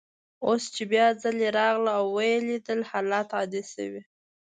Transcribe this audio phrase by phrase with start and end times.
[0.45, 4.01] اوس چي بیا ځلې راغله او ویې لیدل، حالات عادي شوي.